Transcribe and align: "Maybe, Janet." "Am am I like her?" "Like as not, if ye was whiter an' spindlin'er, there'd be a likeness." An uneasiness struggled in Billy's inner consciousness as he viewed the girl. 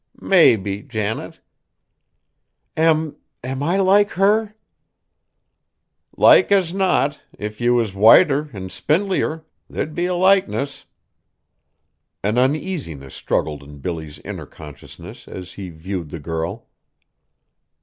"Maybe, 0.19 0.81
Janet." 0.81 1.41
"Am 2.75 3.17
am 3.43 3.61
I 3.61 3.77
like 3.77 4.09
her?" 4.13 4.55
"Like 6.17 6.51
as 6.51 6.73
not, 6.73 7.21
if 7.37 7.61
ye 7.61 7.69
was 7.69 7.93
whiter 7.93 8.49
an' 8.51 8.69
spindlin'er, 8.71 9.45
there'd 9.69 9.93
be 9.93 10.07
a 10.07 10.15
likeness." 10.15 10.85
An 12.23 12.39
uneasiness 12.39 13.13
struggled 13.13 13.61
in 13.61 13.77
Billy's 13.77 14.17
inner 14.25 14.47
consciousness 14.47 15.27
as 15.27 15.51
he 15.53 15.69
viewed 15.69 16.09
the 16.09 16.17
girl. 16.19 16.65